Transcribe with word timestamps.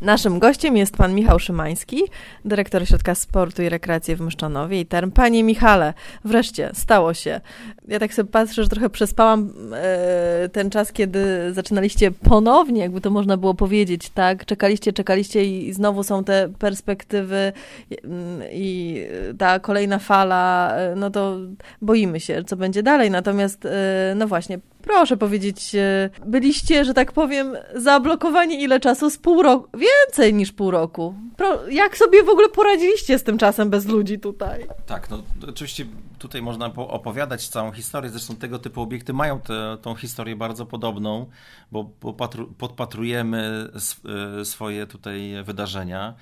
Naszym 0.00 0.38
gościem 0.38 0.76
jest 0.76 0.96
pan 0.96 1.14
Michał 1.14 1.38
Szymański, 1.38 2.02
dyrektor 2.44 2.82
Ośrodka 2.82 3.14
Sportu 3.14 3.62
i 3.62 3.68
Rekreacji 3.68 4.16
w 4.16 4.20
Myszczonowie 4.20 4.80
i 4.80 4.86
Term. 4.86 5.10
Panie 5.10 5.44
Michale, 5.44 5.94
wreszcie 6.24 6.70
stało 6.74 7.14
się. 7.14 7.40
Ja 7.88 7.98
tak 7.98 8.14
sobie 8.14 8.30
patrzę, 8.30 8.62
że 8.62 8.68
trochę 8.68 8.90
przespałam 8.90 9.52
e, 9.74 10.48
ten 10.52 10.70
czas, 10.70 10.92
kiedy 10.92 11.52
zaczynaliście 11.52 12.10
ponownie, 12.10 12.80
jakby 12.80 13.00
to 13.00 13.10
można 13.10 13.36
było 13.36 13.54
powiedzieć, 13.54 14.10
tak? 14.10 14.44
Czekaliście, 14.44 14.92
czekaliście 14.92 15.44
i 15.44 15.72
znowu 15.72 16.02
są 16.02 16.24
te 16.24 16.48
perspektywy 16.58 17.52
i 18.52 19.00
ta 19.38 19.58
kolejna 19.58 19.98
fala, 19.98 20.74
e, 20.76 20.94
no 20.96 21.10
to 21.10 21.36
boimy 21.82 22.20
się, 22.20 22.44
co 22.44 22.56
będzie 22.56 22.82
dalej. 22.82 23.10
Natomiast, 23.10 23.66
e, 23.66 24.14
no 24.16 24.26
właśnie, 24.26 24.58
Proszę 24.82 25.16
powiedzieć, 25.16 25.74
e, 25.74 26.10
byliście, 26.26 26.84
że 26.84 26.94
tak 26.94 27.12
powiem, 27.12 27.56
zablokowani 27.74 28.62
ile 28.62 28.80
czasu? 28.80 29.10
Z 29.10 29.18
pół 29.18 29.42
roku, 29.42 29.78
więcej 29.78 30.34
niż 30.34 30.52
pół 30.52 30.70
roku. 30.70 31.14
Pro, 31.36 31.68
jak 31.68 31.96
sobie 31.96 32.22
w 32.22 32.28
ogóle 32.28 32.48
poradziliście 32.48 33.18
z 33.18 33.22
tym 33.22 33.38
czasem 33.38 33.70
bez 33.70 33.86
ludzi 33.86 34.18
tutaj? 34.18 34.66
Tak, 34.86 35.10
no 35.10 35.22
oczywiście 35.48 35.86
tutaj 36.18 36.42
można 36.42 36.66
opowiadać 36.76 37.48
całą 37.48 37.72
historię, 37.72 38.10
zresztą 38.10 38.36
tego 38.36 38.58
typu 38.58 38.82
obiekty 38.82 39.12
mają 39.12 39.40
tę 39.40 39.76
tą 39.82 39.94
historię 39.94 40.36
bardzo 40.36 40.66
podobną, 40.66 41.26
bo 41.72 41.84
podpatrujemy 42.58 43.68
e, 44.40 44.44
swoje 44.44 44.86
tutaj 44.86 45.32
wydarzenia. 45.44 46.14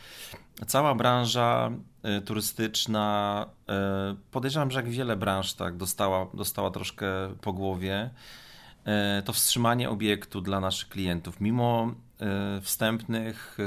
Cała 0.66 0.94
branża 0.94 1.70
e, 2.02 2.20
turystyczna, 2.20 3.46
podejrzewam, 4.30 4.70
że 4.70 4.78
jak 4.78 4.88
wiele 4.88 5.16
branż 5.16 5.54
tak 5.54 5.76
dostała, 5.76 6.26
dostała 6.34 6.70
troszkę 6.70 7.06
po 7.40 7.52
głowie. 7.52 8.10
E, 8.88 9.22
to 9.22 9.32
wstrzymanie 9.32 9.90
obiektu 9.90 10.40
dla 10.40 10.60
naszych 10.60 10.88
klientów, 10.88 11.40
mimo 11.40 11.94
e, 12.20 12.60
wstępnych 12.60 13.58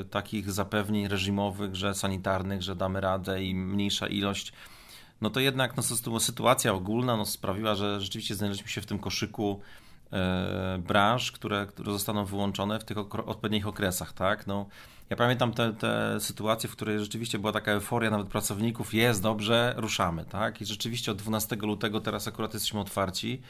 e, 0.00 0.04
takich 0.04 0.50
zapewnień 0.50 1.08
reżimowych, 1.08 1.74
że 1.74 1.94
sanitarnych, 1.94 2.62
że 2.62 2.76
damy 2.76 3.00
radę 3.00 3.42
i 3.42 3.54
mniejsza 3.54 4.06
ilość, 4.06 4.52
no 5.20 5.30
to 5.30 5.40
jednak 5.40 5.76
no, 5.76 6.20
sytuacja 6.20 6.72
ogólna 6.72 7.16
no, 7.16 7.24
sprawiła, 7.24 7.74
że 7.74 8.00
rzeczywiście 8.00 8.34
znaleźliśmy 8.34 8.70
się 8.70 8.80
w 8.80 8.86
tym 8.86 8.98
koszyku 8.98 9.60
branż, 10.78 11.32
które, 11.32 11.66
które 11.66 11.92
zostaną 11.92 12.24
wyłączone 12.24 12.80
w 12.80 12.84
tych 12.84 12.98
odpowiednich 12.98 13.66
okresach, 13.66 14.12
tak? 14.12 14.46
No, 14.46 14.66
ja 15.10 15.16
pamiętam 15.16 15.52
te, 15.52 15.72
te 15.72 16.20
sytuacje, 16.20 16.68
w 16.68 16.72
której 16.72 16.98
rzeczywiście 16.98 17.38
była 17.38 17.52
taka 17.52 17.72
euforia 17.72 18.10
nawet 18.10 18.28
pracowników, 18.28 18.94
jest 18.94 19.22
dobrze, 19.22 19.74
ruszamy, 19.76 20.24
tak? 20.24 20.60
I 20.60 20.66
rzeczywiście 20.66 21.12
od 21.12 21.18
12 21.18 21.56
lutego 21.56 22.00
teraz 22.00 22.28
akurat 22.28 22.54
jesteśmy 22.54 22.80
otwarci 22.80 23.42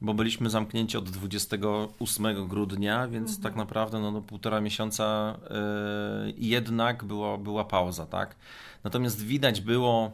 bo 0.00 0.14
byliśmy 0.14 0.50
zamknięci 0.50 0.96
od 0.96 1.10
28 1.10 2.48
grudnia, 2.48 3.08
więc 3.08 3.28
mhm. 3.28 3.42
tak 3.42 3.56
naprawdę 3.56 4.00
no, 4.00 4.10
no, 4.10 4.20
półtora 4.20 4.60
miesiąca 4.60 5.38
yy, 6.26 6.34
jednak 6.36 7.04
była, 7.04 7.38
była 7.38 7.64
pauza, 7.64 8.06
tak? 8.06 8.36
Natomiast 8.84 9.22
widać 9.22 9.60
było 9.60 10.12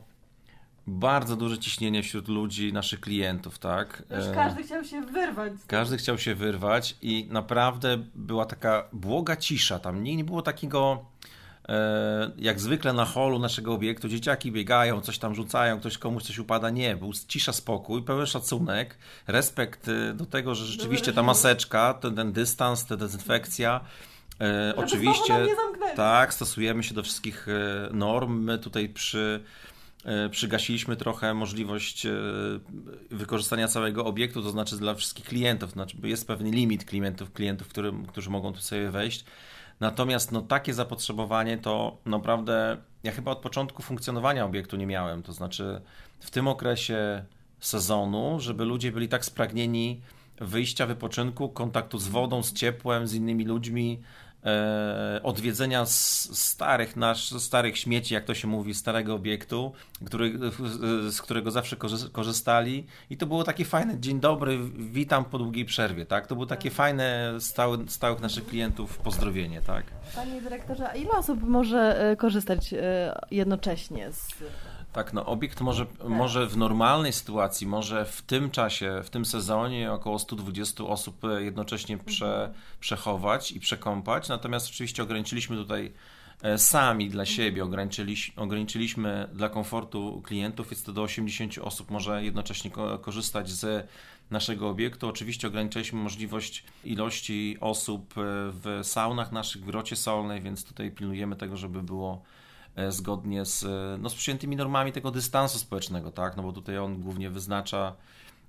bardzo 0.87 1.37
duże 1.37 1.59
ciśnienie 1.59 2.03
wśród 2.03 2.29
ludzi, 2.29 2.73
naszych 2.73 3.01
klientów, 3.01 3.59
tak? 3.59 4.03
Już 4.17 4.27
e, 4.27 4.35
każdy 4.35 4.63
chciał 4.63 4.85
się 4.85 5.01
wyrwać. 5.01 5.53
Każdy 5.67 5.97
chciał 5.97 6.19
się 6.19 6.35
wyrwać 6.35 6.97
i 7.03 7.27
naprawdę 7.31 7.99
była 8.15 8.47
taka 8.47 8.85
błoga 8.93 9.37
cisza 9.37 9.79
tam. 9.79 10.03
Nie, 10.03 10.17
nie 10.17 10.25
było 10.25 10.43
takiego 10.43 11.05
jak 12.39 12.61
zwykle 12.61 12.93
na 12.93 13.05
holu 13.05 13.39
naszego 13.39 13.75
obiektu 13.75 14.09
dzieciaki 14.09 14.53
biegają, 14.53 15.01
coś 15.01 15.19
tam 15.19 15.35
rzucają, 15.35 15.81
ktoś 15.81 15.99
komuś 15.99 16.23
coś 16.23 16.39
upada. 16.39 16.71
Nie, 16.71 16.97
był 16.97 17.13
cisza, 17.29 17.53
spokój, 17.53 18.03
pełen 18.03 18.27
szacunek, 18.27 18.99
respekt 19.27 19.89
e, 19.89 20.15
do 20.15 20.27
tego, 20.27 20.55
że 20.55 20.67
rzeczywiście 20.67 21.13
ta 21.13 21.23
maseczka, 21.23 21.95
ten, 21.95 22.17
ten 22.17 22.33
dystans, 22.33 22.87
ta 22.87 22.97
dezynfekcja. 22.97 23.81
E, 24.41 24.77
oczywiście 24.77 25.47
tak, 25.97 26.35
stosujemy 26.35 26.83
się 26.83 26.95
do 26.95 27.03
wszystkich 27.03 27.47
norm. 27.93 28.45
My 28.45 28.59
tutaj 28.59 28.89
przy 28.89 29.45
przygasiliśmy 30.31 30.97
trochę 30.97 31.35
możliwość 31.35 32.07
wykorzystania 33.11 33.69
całego 33.69 34.05
obiektu, 34.05 34.43
to 34.43 34.51
znaczy 34.51 34.77
dla 34.77 34.95
wszystkich 34.95 35.25
klientów, 35.25 35.71
znaczy 35.71 35.97
jest 36.03 36.27
pewien 36.27 36.51
limit 36.51 36.85
klientów, 36.85 37.33
klientów, 37.33 37.69
którym, 37.69 38.07
którzy 38.07 38.31
mogą 38.31 38.53
tu 38.53 38.61
sobie 38.61 38.91
wejść. 38.91 39.25
Natomiast 39.81 40.33
no, 40.33 40.43
takie 40.43 40.75
zapotrzebowanie 40.75 41.59
to 41.59 41.97
naprawdę 42.05 42.77
ja 43.03 43.13
chyba 43.13 43.31
od 43.31 43.39
początku 43.39 43.83
funkcjonowania 43.83 44.45
obiektu 44.45 44.77
nie 44.77 44.87
miałem. 44.87 45.23
To 45.23 45.33
znaczy 45.33 45.81
w 46.21 46.31
tym 46.31 46.49
okresie 46.49 47.25
sezonu, 47.61 48.41
żeby 48.41 48.65
ludzie 48.65 48.93
byli 48.93 49.09
tak 49.09 49.25
spragnieni 49.25 50.01
wyjścia, 50.41 50.87
wypoczynku, 50.87 51.49
kontaktu 51.49 51.99
z 51.99 52.09
wodą, 52.09 52.43
z 52.43 52.53
ciepłem, 52.53 53.07
z 53.07 53.15
innymi 53.15 53.45
ludźmi, 53.45 54.01
e, 54.45 55.21
odwiedzenia 55.23 55.87
starych, 55.87 56.97
nasz, 56.97 57.31
starych 57.31 57.79
śmieci, 57.79 58.15
jak 58.15 58.25
to 58.25 58.35
się 58.35 58.49
mówi, 58.49 58.75
starego 58.75 59.15
obiektu, 59.15 59.73
który, 60.07 60.39
z 61.11 61.23
którego 61.23 61.51
zawsze 61.51 61.77
korzystali. 62.13 62.87
I 63.11 63.17
to 63.17 63.27
było 63.27 63.45
takie 63.45 63.65
fajne, 63.65 64.01
dzień 64.01 64.21
dobry, 64.21 64.59
witam 64.79 65.25
po 65.25 65.39
długiej 65.39 65.65
przerwie, 65.65 66.07
tak? 66.07 66.27
To 66.27 66.35
było 66.35 66.47
takie 66.47 66.69
tak. 66.69 66.77
fajne, 66.77 67.35
stały, 67.39 67.79
stałych 67.89 68.21
naszych 68.21 68.47
klientów 68.47 68.99
pozdrowienie, 68.99 69.61
tak? 69.61 69.85
Panie 70.15 70.43
dyrektorze, 70.43 70.91
a 70.91 70.95
ile 70.95 71.11
osób 71.11 71.43
może 71.43 72.11
e, 72.11 72.17
korzystać 72.17 72.73
e, 72.73 73.21
jednocześnie 73.31 74.13
z 74.13 74.29
tak, 74.93 75.13
no 75.13 75.27
obiekt 75.27 75.61
może, 75.61 75.87
może 76.09 76.47
w 76.47 76.57
normalnej 76.57 77.13
sytuacji, 77.13 77.67
może 77.67 78.05
w 78.05 78.23
tym 78.23 78.51
czasie, 78.51 79.01
w 79.05 79.11
tym 79.11 79.25
sezonie 79.25 79.93
około 79.93 80.19
120 80.19 80.85
osób 80.85 81.23
jednocześnie 81.39 81.99
prze, 81.99 82.35
mhm. 82.35 82.53
przechować 82.81 83.53
i 83.53 83.61
przekąpać, 83.61 84.29
natomiast 84.29 84.69
oczywiście 84.69 85.03
ograniczyliśmy 85.03 85.57
tutaj 85.57 85.93
e, 86.43 86.59
sami 86.59 87.11
dla 87.11 87.23
mhm. 87.23 87.37
siebie, 87.37 87.65
ograniczyliśmy, 87.65 88.43
ograniczyliśmy 88.43 89.29
dla 89.33 89.49
komfortu 89.49 90.23
klientów, 90.25 90.71
jest 90.71 90.87
to 90.87 90.93
do 90.93 91.03
80 91.03 91.59
osób 91.59 91.91
może 91.91 92.25
jednocześnie 92.25 92.71
korzystać 93.01 93.51
z 93.51 93.89
naszego 94.31 94.69
obiektu. 94.69 95.09
Oczywiście 95.09 95.49
ograniczyliśmy 95.49 96.01
możliwość 96.01 96.65
ilości 96.85 97.57
osób 97.61 98.15
e, 98.19 98.23
w 98.53 98.81
saunach 98.83 99.33
naszych, 99.33 99.63
w 99.63 99.67
grocie 99.67 99.97
solnej, 99.97 100.41
więc 100.41 100.65
tutaj 100.65 100.91
pilnujemy 100.91 101.37
tego, 101.37 101.57
żeby 101.57 101.83
było 101.83 102.23
E, 102.23 102.40
zgodnie 102.89 103.45
z, 103.45 103.65
e, 103.65 103.99
no, 104.01 104.11
z 104.11 104.15
przyjętymi 104.15 104.57
normami 104.57 104.93
tego 104.93 105.11
dystansu 105.11 105.59
społecznego, 105.59 106.11
tak? 106.11 106.37
No 106.37 106.43
bo 106.43 106.53
tutaj 106.53 106.79
on 106.79 107.01
głównie 107.01 107.31
wyznacza 107.31 107.97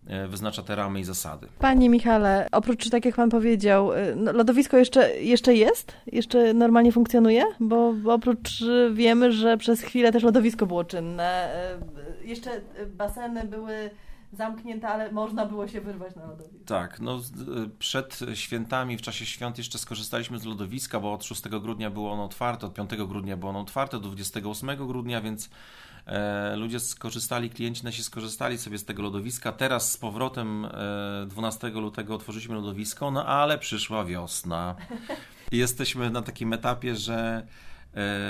e, 0.08 0.28
wyznacza 0.28 0.62
te 0.62 0.76
ramy 0.76 1.00
i 1.00 1.04
zasady. 1.04 1.48
Panie 1.59 1.90
Michale, 1.90 2.48
oprócz, 2.52 2.90
tak 2.90 3.06
jak 3.06 3.16
Pan 3.16 3.30
powiedział, 3.30 3.90
no, 4.16 4.32
lodowisko 4.32 4.78
jeszcze, 4.78 5.22
jeszcze 5.22 5.56
jest? 5.56 5.94
Jeszcze 6.08 6.54
normalnie 6.54 6.92
funkcjonuje? 6.92 7.44
Bo 7.59 7.94
oprócz 8.06 8.64
wiemy, 8.94 9.32
że 9.32 9.58
przez 9.58 9.82
chwilę 9.82 10.12
też 10.12 10.24
lodowisko 10.24 10.66
było 10.66 10.84
czynne. 10.84 11.50
Jeszcze 12.24 12.50
baseny 12.98 13.44
były 13.44 13.90
zamknięte, 14.34 14.88
ale 14.88 15.12
można 15.12 15.46
było 15.46 15.68
się 15.68 15.81
wyrwać 15.81 16.16
na 16.16 16.25
lodowisko. 16.25 16.66
Tak, 16.66 17.00
no 17.00 17.19
przed 17.80 18.19
świętami, 18.34 18.97
w 18.97 19.02
czasie 19.02 19.25
świąt 19.25 19.58
jeszcze 19.58 19.78
skorzystaliśmy 19.78 20.40
z 20.40 20.46
lodowiska, 20.46 21.00
bo 21.00 21.14
od 21.14 21.24
6 21.24 21.50
grudnia 21.50 21.90
było 21.90 22.12
ono 22.12 22.25
otwarte, 22.25 22.68
od 22.68 22.74
5 22.74 22.90
grudnia 22.90 23.38
było 23.38 23.50
ono 23.50 23.59
otwarte, 23.59 24.00
do 24.00 24.08
28 24.08 24.88
grudnia, 24.88 25.22
więc 25.22 25.50
e, 26.06 26.56
ludzie 26.56 26.80
skorzystali, 26.80 27.50
klienci 27.50 27.84
nasi 27.84 28.03
skorzystali 28.03 28.58
sobie 28.58 28.78
z 28.78 28.86
tego 28.86 29.03
lodowiska. 29.03 29.52
Teraz 29.52 29.91
z 29.91 29.97
powrotem 29.97 30.66
e, 30.66 31.25
12 31.28 31.70
lutego 31.70 32.16
otworzyliśmy 32.16 32.56
lodowisko, 32.56 33.12
no 33.12 33.25
ale 33.25 33.58
przyszła 33.58 34.06
wiosna. 34.06 34.75
Jesteśmy 35.52 36.09
na 36.09 36.22
takim 36.22 36.53
etapie, 36.53 36.96
że 36.96 37.47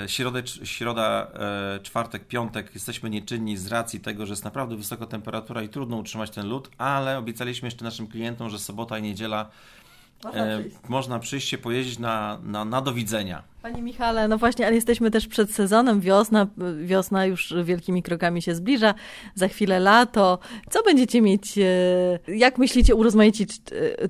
środę, 0.06 0.42
środa, 0.64 1.26
e, 1.34 1.80
czwartek, 1.82 2.26
piątek 2.26 2.74
jesteśmy 2.74 3.10
nieczynni 3.10 3.56
z 3.56 3.66
racji 3.66 4.00
tego, 4.00 4.26
że 4.26 4.32
jest 4.32 4.44
naprawdę 4.44 4.76
wysoka 4.76 5.06
temperatura 5.06 5.62
i 5.62 5.68
trudno 5.68 5.96
utrzymać 5.96 6.30
ten 6.30 6.48
lód, 6.48 6.70
ale 6.78 7.18
obiecaliśmy 7.18 7.66
jeszcze 7.66 7.84
naszym 7.84 8.06
klientom, 8.06 8.50
że 8.50 8.58
sobota 8.58 8.98
i 8.98 9.02
niedziela 9.02 9.50
można 10.24 10.44
e, 10.44 10.58
przyjść, 10.58 10.76
można 10.88 11.18
przyjść 11.18 11.48
się 11.48 11.58
pojeździć 11.58 11.98
na, 11.98 12.38
na, 12.42 12.64
na 12.64 12.80
do 12.80 12.92
widzenia. 12.92 13.42
Panie 13.62 13.82
Michale, 13.82 14.28
no 14.28 14.38
właśnie, 14.38 14.66
ale 14.66 14.74
jesteśmy 14.74 15.10
też 15.10 15.26
przed 15.26 15.54
sezonem, 15.54 16.00
wiosna, 16.00 16.46
wiosna 16.84 17.26
już 17.26 17.54
wielkimi 17.64 18.02
krokami 18.02 18.42
się 18.42 18.54
zbliża, 18.54 18.94
za 19.34 19.48
chwilę 19.48 19.80
lato. 19.80 20.38
Co 20.70 20.82
będziecie 20.82 21.22
mieć, 21.22 21.58
jak 22.28 22.58
myślicie, 22.58 22.94
urozmaicić 22.94 23.50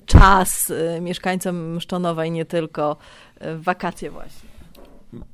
czas 0.07 0.73
mieszkańcom 1.01 1.81
Szczonowa 1.81 2.25
i 2.25 2.31
nie 2.31 2.45
tylko 2.45 2.97
wakacje 3.59 4.11
właśnie? 4.11 4.52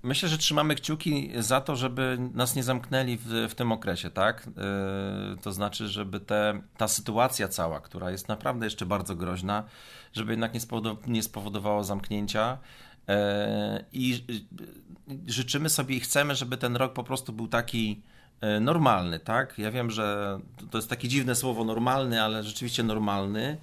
Myślę, 0.02 0.28
że 0.28 0.38
trzymamy 0.38 0.74
kciuki 0.74 1.30
za 1.38 1.60
to, 1.60 1.76
żeby 1.76 2.18
nas 2.34 2.56
nie 2.56 2.62
zamknęli 2.62 3.16
w, 3.16 3.26
w 3.50 3.54
tym 3.54 3.72
okresie, 3.72 4.10
tak? 4.10 4.46
Yy, 4.46 5.36
to 5.42 5.52
znaczy, 5.52 5.88
żeby 5.88 6.20
te, 6.20 6.60
ta 6.76 6.88
sytuacja 6.88 7.48
cała, 7.48 7.80
która 7.80 8.10
jest 8.10 8.28
naprawdę 8.28 8.66
jeszcze 8.66 8.86
bardzo 8.86 9.16
groźna, 9.16 9.64
żeby 10.12 10.32
jednak 10.32 10.54
nie, 10.54 10.60
spowodow 10.60 11.06
nie 11.06 11.22
spowodowała 11.22 11.82
zamknięcia. 11.82 12.58
Yy, 13.08 13.14
I 13.92 14.10
yy, 15.08 15.18
życzymy 15.26 15.68
sobie 15.68 15.96
i 15.96 16.00
chcemy, 16.00 16.34
żeby 16.34 16.56
ten 16.56 16.76
rok 16.76 16.92
po 16.92 17.04
prostu 17.04 17.32
był 17.32 17.48
taki 17.48 18.02
normalny, 18.60 19.18
tak? 19.18 19.58
Ja 19.58 19.70
wiem, 19.70 19.90
że 19.90 20.38
to 20.70 20.78
jest 20.78 20.90
takie 20.90 21.08
dziwne 21.08 21.34
słowo 21.34 21.64
normalny, 21.64 22.22
ale 22.22 22.42
rzeczywiście 22.42 22.82
normalny. 22.82 23.58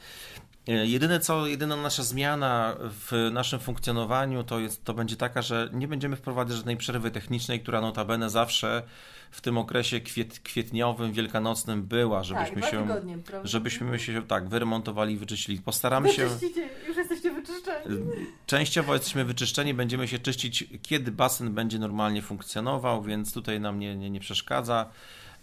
E, 0.67 0.85
jedyne 0.85 1.19
co, 1.19 1.47
jedyna 1.47 1.75
nasza 1.75 2.03
zmiana 2.03 2.75
w 2.79 3.29
naszym 3.31 3.59
funkcjonowaniu 3.59 4.43
to, 4.43 4.59
jest, 4.59 4.83
to 4.83 4.93
będzie 4.93 5.15
taka, 5.15 5.41
że 5.41 5.69
nie 5.73 5.87
będziemy 5.87 6.15
wprowadzać 6.15 6.57
żadnej 6.57 6.77
przerwy 6.77 7.11
technicznej, 7.11 7.59
która 7.59 7.81
notabene 7.81 8.29
zawsze 8.29 8.83
w 9.31 9.41
tym 9.41 9.57
okresie 9.57 9.99
kwiet, 9.99 10.39
kwietniowym, 10.39 11.13
wielkanocnym 11.13 11.83
była, 11.83 12.23
żebyśmy 12.23 12.61
tak, 12.61 12.71
się, 12.71 12.81
tygodnie, 12.81 13.17
żebyśmy 13.43 13.99
się 13.99 14.27
tak 14.27 14.49
wyremontowali 14.49 15.13
i 15.13 15.17
wyczyścili. 15.17 15.61
Postaramy 15.61 16.09
się. 16.09 16.29
Już 16.87 16.97
jesteście 16.97 17.31
wyczyszczeni. 17.31 18.01
Częściowo 18.45 18.93
jesteśmy 18.93 19.25
wyczyszczeni, 19.25 19.73
będziemy 19.73 20.07
się 20.07 20.19
czyścić, 20.19 20.63
kiedy 20.81 21.11
basen 21.11 21.53
będzie 21.53 21.79
normalnie 21.79 22.21
funkcjonował, 22.21 23.03
więc 23.03 23.33
tutaj 23.33 23.59
nam 23.59 23.79
nie, 23.79 23.95
nie, 23.95 24.09
nie 24.09 24.19
przeszkadza. 24.19 24.85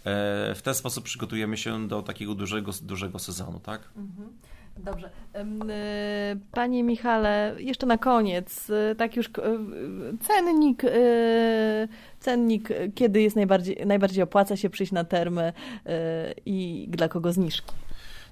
E, 0.05 0.55
w 0.55 0.61
ten 0.63 0.73
sposób 0.73 1.03
przygotujemy 1.03 1.57
się 1.57 1.87
do 1.87 2.01
takiego 2.01 2.35
dużego, 2.35 2.71
dużego 2.81 3.19
sezonu, 3.19 3.59
tak? 3.59 3.81
Mhm. 3.95 4.29
Dobrze. 4.77 5.09
E, 5.35 6.35
panie 6.51 6.83
Michale, 6.83 7.55
jeszcze 7.57 7.85
na 7.85 7.97
koniec, 7.97 8.69
e, 8.69 8.95
tak 8.95 9.15
już 9.15 9.29
cennik, 10.21 10.81
cennik 12.19 12.69
kiedy 12.95 13.21
jest 13.21 13.35
najbardziej, 13.35 13.85
najbardziej 13.85 14.23
opłaca 14.23 14.57
się 14.57 14.69
przyjść 14.69 14.91
na 14.91 15.03
termy 15.03 15.53
i 16.45 16.87
dla 16.89 17.09
kogo 17.09 17.33
zniżki? 17.33 17.73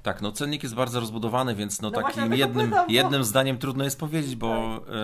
Tak, 0.04 0.22
no 0.22 0.32
cennik 0.32 0.64
jest 0.64 0.76
bardzo 0.76 1.00
rozbudowany, 1.00 1.56
więc 1.56 1.82
no, 1.82 1.90
no 1.90 2.02
takim 2.02 2.34
jednym, 2.34 2.70
pytam, 2.70 2.88
bo... 2.88 2.94
jednym 2.94 3.24
zdaniem 3.24 3.58
trudno 3.58 3.84
jest 3.84 4.00
powiedzieć, 4.00 4.36
bo 4.36 4.80
tak. 4.80 4.96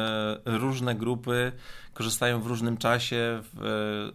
e, 0.54 0.58
różne 0.58 0.96
grupy 0.96 1.52
korzystają 1.94 2.42
w 2.42 2.48
różnym 2.48 2.78
czasie, 2.78 3.42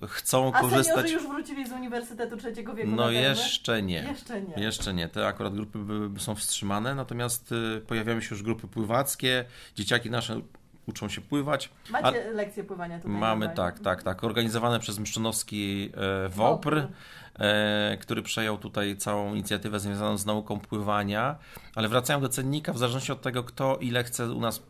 e, 0.02 0.06
chcą 0.06 0.52
A 0.54 0.60
korzystać. 0.60 1.06
A 1.06 1.08
już 1.08 1.26
wrócili 1.28 1.68
z 1.68 1.72
Uniwersytetu 1.72 2.36
Trzeciego 2.36 2.74
Wieku 2.74 2.90
No 2.90 3.10
jeszcze 3.10 3.82
nie. 3.82 4.02
Jeszcze 4.02 4.42
nie. 4.42 4.62
Jeszcze 4.62 4.94
nie. 4.94 5.08
Te 5.08 5.26
akurat 5.26 5.54
grupy 5.54 5.78
są 6.18 6.34
wstrzymane, 6.34 6.94
natomiast 6.94 7.54
e, 7.76 7.80
pojawiają 7.80 8.20
się 8.20 8.34
już 8.34 8.42
grupy 8.42 8.68
pływackie, 8.68 9.44
dzieciaki 9.74 10.10
nasze 10.10 10.40
uczą 10.86 11.08
się 11.08 11.20
pływać. 11.20 11.70
Macie 11.90 12.30
lekcje 12.30 12.64
pływania 12.64 12.98
tutaj? 12.98 13.12
Mamy, 13.12 13.50
tak, 13.54 13.80
tak, 13.80 14.02
tak. 14.02 14.24
Organizowane 14.24 14.80
przez 14.80 14.98
Mszczonowski 14.98 15.90
e, 16.24 16.28
WOPR. 16.28 16.88
E, 17.38 17.96
który 18.00 18.22
przejął 18.22 18.58
tutaj 18.58 18.96
całą 18.96 19.34
inicjatywę 19.34 19.80
związaną 19.80 20.16
z 20.18 20.26
nauką 20.26 20.60
pływania. 20.60 21.36
Ale 21.74 21.88
wracają 21.88 22.20
do 22.20 22.28
cennika, 22.28 22.72
w 22.72 22.78
zależności 22.78 23.12
od 23.12 23.22
tego, 23.22 23.44
kto 23.44 23.76
ile 23.76 24.04
chce 24.04 24.32
u 24.32 24.40
nas 24.40 24.62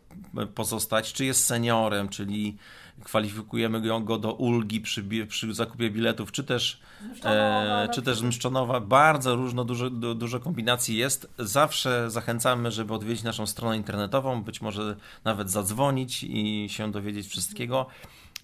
pozostać, 0.55 1.13
czy 1.13 1.25
jest 1.25 1.45
seniorem, 1.45 2.09
czyli 2.09 2.57
kwalifikujemy 3.03 4.01
go 4.01 4.17
do 4.17 4.33
ulgi 4.33 4.81
przy, 4.81 5.03
przy 5.27 5.53
zakupie 5.53 5.89
biletów, 5.89 6.31
czy 6.31 6.43
też, 6.43 6.79
e, 7.25 7.89
czy 7.93 8.01
też 8.01 8.21
mszczonowa. 8.21 8.79
Bardzo 8.79 9.35
różno, 9.35 9.63
dużo, 9.63 9.89
dużo 9.89 10.39
kombinacji 10.39 10.97
jest. 10.97 11.33
Zawsze 11.39 12.11
zachęcamy, 12.11 12.71
żeby 12.71 12.93
odwiedzić 12.93 13.23
naszą 13.23 13.47
stronę 13.47 13.77
internetową, 13.77 14.43
być 14.43 14.61
może 14.61 14.95
nawet 15.23 15.49
zadzwonić 15.49 16.23
i 16.23 16.67
się 16.69 16.91
dowiedzieć 16.91 17.27
wszystkiego. 17.27 17.85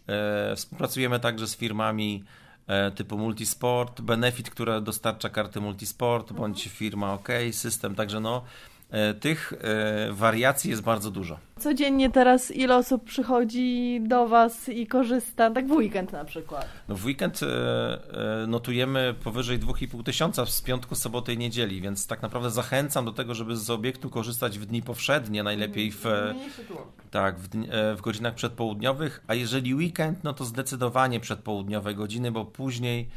E, 0.08 0.56
współpracujemy 0.56 1.20
także 1.20 1.48
z 1.48 1.58
firmami 1.58 2.24
E, 2.24 2.49
typu 2.96 3.18
Multisport, 3.18 4.02
Benefit, 4.02 4.50
która 4.50 4.82
dostarcza 4.82 5.30
karty 5.30 5.62
Multisport, 5.62 6.34
bądź 6.34 6.68
firma 6.68 7.14
OK, 7.14 7.28
system, 7.52 7.96
także 7.96 8.20
no 8.20 8.38
e, 8.38 8.79
tych 9.20 9.54
e, 9.54 10.14
wariacji 10.14 10.70
jest 10.70 10.82
bardzo 10.82 11.12
dużo. 11.12 11.38
Codziennie 11.60 12.10
teraz 12.10 12.52
ile 12.52 12.76
osób 12.76 13.04
przychodzi 13.04 14.02
do 14.02 14.28
Was 14.28 14.70
i 14.70 14.88
korzysta, 14.88 15.52
tak 15.52 15.68
w 15.68 15.72
weekend 15.72 16.12
na 16.12 16.26
przykład? 16.26 16.68
No 16.88 16.96
w 16.96 17.06
weekend 17.06 17.40
notujemy 18.48 19.16
powyżej 19.24 19.60
2,5 19.60 20.04
tysiąca 20.04 20.46
z 20.46 20.62
piątku, 20.62 20.96
soboty 20.96 21.34
i 21.34 21.38
niedzieli, 21.38 21.82
więc 21.82 22.08
tak 22.08 22.22
naprawdę 22.22 22.50
zachęcam 22.50 23.06
do 23.06 23.12
tego, 23.12 23.34
żeby 23.34 23.56
z 23.56 23.70
obiektu 23.70 24.10
korzystać 24.10 24.60
w 24.60 24.66
dni 24.66 24.82
powszednie, 24.82 25.44
najlepiej 25.44 25.92
w, 25.92 26.04
tak, 27.12 27.40
w, 27.40 27.50
w 27.98 28.02
godzinach 28.02 28.36
przedpołudniowych, 28.36 29.24
a 29.28 29.34
jeżeli 29.34 29.76
weekend, 29.76 30.24
no 30.24 30.34
to 30.34 30.46
zdecydowanie 30.46 31.20
przedpołudniowe 31.20 31.96
godziny, 31.96 32.32
bo 32.32 32.46
później 32.46 33.10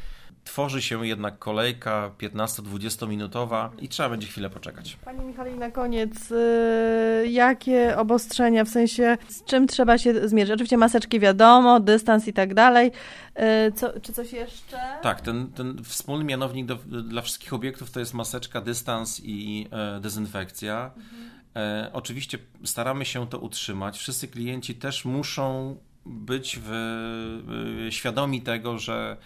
tworzy 0.45 0.83
się 0.83 1.07
jednak 1.07 1.39
kolejka 1.39 2.11
15-20 2.19 3.09
minutowa 3.09 3.71
i 3.79 3.89
trzeba 3.89 4.09
będzie 4.09 4.27
chwilę 4.27 4.51
poczekać. 4.51 4.97
Pani 5.05 5.25
Michali, 5.25 5.55
na 5.55 5.71
koniec, 5.71 6.31
yy, 6.31 7.29
jakie 7.29 7.97
obostrzenia, 7.97 8.65
w 8.65 8.69
sensie 8.69 9.19
z 9.29 9.45
czym 9.45 9.67
trzeba 9.67 9.99
się 9.99 10.29
zmierzyć? 10.29 10.55
Oczywiście 10.55 10.77
maseczki 10.77 11.21
wiadomo, 11.21 11.81
dystans 11.81 12.29
i 12.29 12.33
tak 12.33 12.55
dalej. 12.55 12.93
Yy, 13.37 13.73
co, 13.75 14.01
czy 14.01 14.13
coś 14.13 14.33
jeszcze? 14.33 14.79
Tak, 15.03 15.21
ten, 15.21 15.53
ten 15.53 15.85
wspólny 15.85 16.25
mianownik 16.25 16.67
do, 16.67 16.77
dla 17.03 17.23
wszystkich 17.23 17.53
obiektów 17.53 17.91
to 17.91 18.01
jest 18.01 18.15
maseczka, 18.15 18.61
dystans 18.61 19.21
i 19.25 19.69
e, 19.71 20.01
dezynfekcja. 20.01 20.91
Mhm. 20.97 21.31
E, 21.57 21.91
oczywiście 21.93 22.39
staramy 22.65 23.05
się 23.05 23.27
to 23.27 23.39
utrzymać. 23.39 23.99
Wszyscy 23.99 24.29
klienci 24.29 24.75
też 24.75 25.05
muszą 25.05 25.77
być 26.07 26.59
w, 26.63 26.69
w, 27.47 27.87
świadomi 27.91 28.43
tego, 28.43 28.79
że 28.79 29.17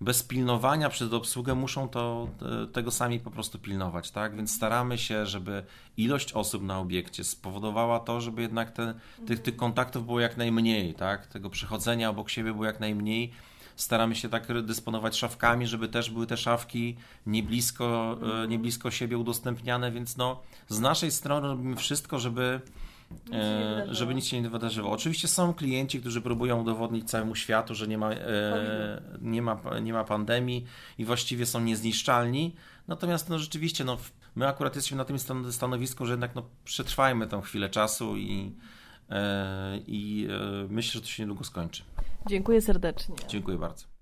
bez 0.00 0.22
pilnowania 0.22 0.88
przez 0.88 1.12
obsługę 1.12 1.54
muszą 1.54 1.88
to, 1.88 2.28
tego 2.72 2.90
sami 2.90 3.20
po 3.20 3.30
prostu 3.30 3.58
pilnować, 3.58 4.10
tak? 4.10 4.36
Więc 4.36 4.54
staramy 4.54 4.98
się, 4.98 5.26
żeby 5.26 5.64
ilość 5.96 6.32
osób 6.32 6.62
na 6.62 6.78
obiekcie 6.78 7.24
spowodowała 7.24 8.00
to, 8.00 8.20
żeby 8.20 8.42
jednak 8.42 8.70
te, 8.70 8.94
tych, 9.26 9.42
tych 9.42 9.56
kontaktów 9.56 10.06
było 10.06 10.20
jak 10.20 10.36
najmniej, 10.36 10.94
tak? 10.94 11.26
Tego 11.26 11.50
przechodzenia 11.50 12.10
obok 12.10 12.30
siebie 12.30 12.52
było 12.52 12.64
jak 12.64 12.80
najmniej. 12.80 13.32
Staramy 13.76 14.14
się 14.14 14.28
tak 14.28 14.62
dysponować 14.62 15.16
szafkami, 15.16 15.66
żeby 15.66 15.88
też 15.88 16.10
były 16.10 16.26
te 16.26 16.36
szafki 16.36 16.96
nie 17.26 17.42
blisko, 17.42 18.18
e, 18.44 18.48
nie 18.48 18.58
blisko 18.58 18.90
siebie 18.90 19.18
udostępniane, 19.18 19.92
więc 19.92 20.16
no, 20.16 20.40
z 20.68 20.80
naszej 20.80 21.10
strony 21.10 21.48
robimy 21.48 21.76
wszystko, 21.76 22.18
żeby 22.18 22.60
E, 23.32 23.86
żeby 23.94 24.14
nic 24.14 24.24
się 24.24 24.42
nie 24.42 24.50
wydarzyło. 24.50 24.90
Oczywiście 24.90 25.28
są 25.28 25.54
klienci, 25.54 26.00
którzy 26.00 26.20
próbują 26.20 26.60
udowodnić 26.60 27.10
całemu 27.10 27.34
światu, 27.34 27.74
że 27.74 27.88
nie 27.88 27.98
ma, 27.98 28.12
e, 28.12 29.02
nie 29.20 29.42
ma, 29.42 29.60
nie 29.82 29.92
ma 29.92 30.04
pandemii 30.04 30.64
i 30.98 31.04
właściwie 31.04 31.46
są 31.46 31.60
niezniszczalni. 31.60 32.56
Natomiast 32.88 33.28
no, 33.28 33.38
rzeczywiście 33.38 33.84
no, 33.84 33.96
my 34.34 34.48
akurat 34.48 34.74
jesteśmy 34.74 34.96
na 34.96 35.04
tym 35.04 35.18
stanowisku, 35.50 36.06
że 36.06 36.12
jednak 36.12 36.34
no, 36.34 36.42
przetrwajmy 36.64 37.26
tą 37.26 37.40
chwilę 37.40 37.68
czasu 37.68 38.16
i, 38.16 38.52
e, 39.10 39.78
i 39.86 40.28
myślę, 40.68 40.92
że 40.92 41.00
to 41.00 41.06
się 41.06 41.22
niedługo 41.22 41.44
skończy. 41.44 41.82
Dziękuję 42.28 42.60
serdecznie. 42.60 43.16
Dziękuję 43.28 43.58
bardzo. 43.58 43.93